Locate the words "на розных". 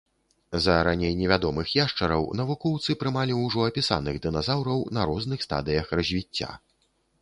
4.99-5.39